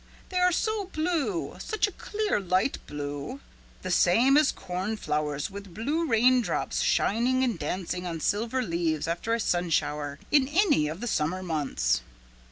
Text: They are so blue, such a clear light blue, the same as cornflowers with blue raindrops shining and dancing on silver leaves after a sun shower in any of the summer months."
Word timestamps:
They 0.29 0.39
are 0.39 0.51
so 0.51 0.85
blue, 0.85 1.57
such 1.59 1.85
a 1.87 1.91
clear 1.91 2.39
light 2.39 2.79
blue, 2.87 3.39
the 3.83 3.91
same 3.91 4.35
as 4.35 4.51
cornflowers 4.51 5.51
with 5.51 5.75
blue 5.75 6.07
raindrops 6.07 6.81
shining 6.81 7.43
and 7.43 7.59
dancing 7.59 8.07
on 8.07 8.19
silver 8.19 8.63
leaves 8.63 9.07
after 9.07 9.35
a 9.35 9.39
sun 9.39 9.69
shower 9.69 10.17
in 10.31 10.47
any 10.47 10.87
of 10.87 11.01
the 11.01 11.07
summer 11.07 11.43
months." 11.43 12.01